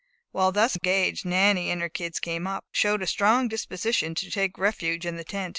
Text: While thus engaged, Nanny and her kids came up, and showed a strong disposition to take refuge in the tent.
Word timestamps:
While 0.31 0.51
thus 0.51 0.75
engaged, 0.75 1.25
Nanny 1.27 1.69
and 1.69 1.79
her 1.79 1.87
kids 1.87 2.19
came 2.19 2.47
up, 2.47 2.63
and 2.67 2.75
showed 2.75 3.03
a 3.03 3.05
strong 3.05 3.47
disposition 3.47 4.15
to 4.15 4.31
take 4.31 4.57
refuge 4.57 5.05
in 5.05 5.15
the 5.15 5.23
tent. 5.23 5.49